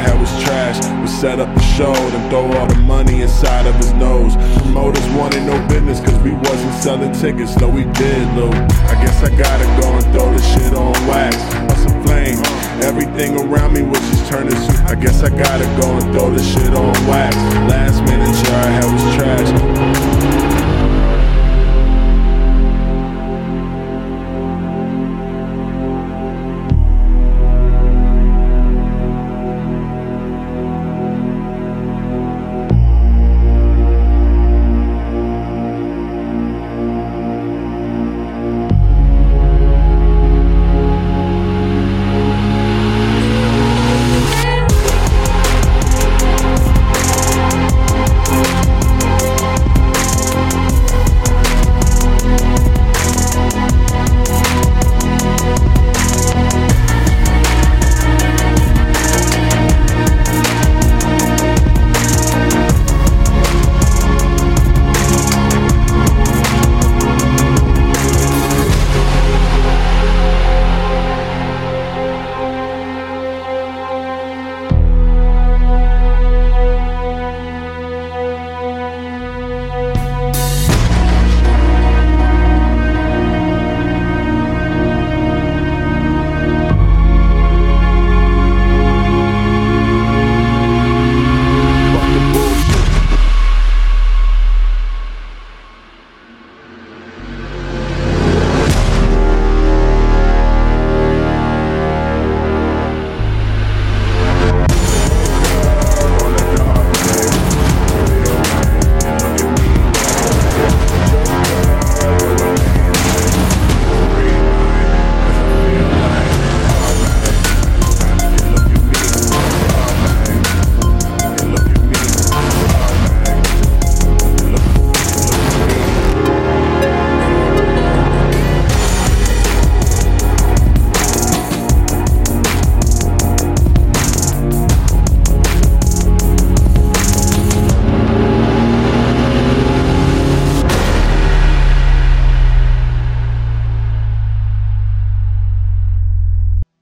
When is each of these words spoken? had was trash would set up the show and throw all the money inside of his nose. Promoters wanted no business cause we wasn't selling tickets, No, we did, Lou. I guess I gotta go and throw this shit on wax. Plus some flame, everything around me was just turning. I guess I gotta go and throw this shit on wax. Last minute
had 0.00 0.18
was 0.18 0.32
trash 0.42 0.78
would 1.00 1.08
set 1.08 1.38
up 1.40 1.52
the 1.54 1.62
show 1.76 1.92
and 1.92 2.30
throw 2.30 2.46
all 2.58 2.66
the 2.66 2.80
money 2.88 3.22
inside 3.22 3.66
of 3.66 3.74
his 3.76 3.92
nose. 3.94 4.34
Promoters 4.62 5.08
wanted 5.10 5.42
no 5.44 5.56
business 5.68 6.00
cause 6.00 6.18
we 6.20 6.32
wasn't 6.32 6.74
selling 6.82 7.12
tickets, 7.12 7.56
No, 7.60 7.68
we 7.68 7.84
did, 8.00 8.24
Lou. 8.34 8.50
I 8.88 8.94
guess 9.02 9.22
I 9.22 9.30
gotta 9.36 9.68
go 9.80 9.88
and 9.98 10.06
throw 10.12 10.32
this 10.32 10.46
shit 10.52 10.72
on 10.74 10.92
wax. 11.06 11.36
Plus 11.66 11.82
some 11.84 12.02
flame, 12.04 12.38
everything 12.82 13.36
around 13.38 13.74
me 13.74 13.82
was 13.82 14.00
just 14.10 14.30
turning. 14.30 14.56
I 14.88 14.94
guess 14.94 15.22
I 15.22 15.28
gotta 15.28 15.68
go 15.80 15.88
and 15.98 16.06
throw 16.12 16.30
this 16.30 16.46
shit 16.52 16.72
on 16.74 16.92
wax. 17.06 17.36
Last 17.68 18.02
minute 18.04 18.29